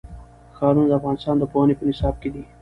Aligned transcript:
ښارونه 0.55 0.87
د 0.89 0.91
افغانستان 0.99 1.35
د 1.39 1.43
پوهنې 1.51 1.73
په 1.77 1.83
نصاب 1.89 2.15
کې 2.21 2.29
دي. 2.33 2.43